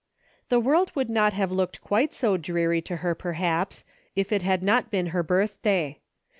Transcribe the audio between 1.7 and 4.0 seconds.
quite so dreary to her perhaps,